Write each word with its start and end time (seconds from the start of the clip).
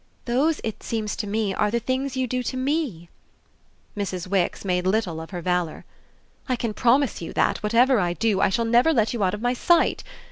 "Those, 0.25 0.59
it 0.63 0.81
seems 0.81 1.15
to 1.17 1.27
me, 1.27 1.53
are 1.53 1.69
the 1.69 1.79
things 1.79 2.17
you 2.17 2.25
do 2.25 2.41
to 2.41 2.57
ME." 2.57 3.07
Mrs. 3.95 4.25
Wix 4.25 4.65
made 4.65 4.87
little 4.87 5.21
of 5.21 5.29
her 5.29 5.43
valour. 5.43 5.85
"I 6.49 6.55
can 6.55 6.73
promise 6.73 7.21
you 7.21 7.33
that, 7.33 7.61
whatever 7.61 7.99
I 7.99 8.13
do, 8.13 8.41
I 8.41 8.49
shall 8.49 8.65
never 8.65 8.93
let 8.93 9.13
you 9.13 9.23
out 9.23 9.35
of 9.35 9.41
my 9.43 9.53
sight! 9.53 10.03